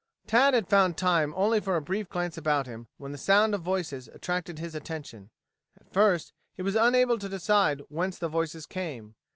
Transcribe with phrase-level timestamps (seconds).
[0.25, 3.61] Tad had found time for only a brief glance about him, when the sound of
[3.61, 5.29] voices attracted his attention.
[5.79, 9.13] At first he was unable to decide whence the voices came.